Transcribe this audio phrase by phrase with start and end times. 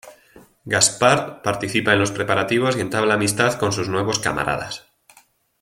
[0.65, 4.87] Gaspard participa en los preparativos y entabla amistad con sus nuevos camaradas.